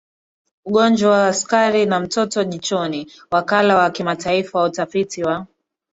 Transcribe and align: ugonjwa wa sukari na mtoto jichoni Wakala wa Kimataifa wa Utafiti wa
ugonjwa 0.65 1.11
wa 1.21 1.33
sukari 1.33 1.85
na 1.85 1.99
mtoto 1.99 2.43
jichoni 2.43 3.11
Wakala 3.31 3.77
wa 3.77 3.89
Kimataifa 3.91 4.59
wa 4.59 4.65
Utafiti 4.65 5.23
wa 5.23 5.47